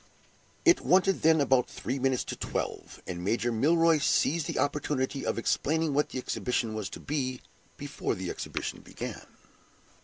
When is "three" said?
1.69-1.99